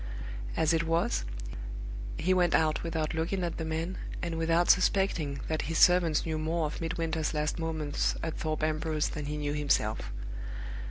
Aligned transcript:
As 0.57 0.73
it 0.73 0.81
was, 0.81 1.25
he 2.17 2.33
went 2.33 2.55
out 2.55 2.81
without 2.81 3.13
looking 3.13 3.43
at 3.43 3.57
the 3.57 3.63
man, 3.63 3.99
and 4.23 4.35
without 4.35 4.67
suspecting 4.71 5.41
that 5.47 5.61
his 5.69 5.77
servants 5.77 6.25
knew 6.25 6.39
more 6.39 6.65
of 6.65 6.81
Midwinter's 6.81 7.35
last 7.35 7.59
moments 7.59 8.15
at 8.23 8.35
Thorpe 8.35 8.63
Ambrose 8.63 9.09
than 9.09 9.25
he 9.25 9.37
knew 9.37 9.53
himself. 9.53 10.11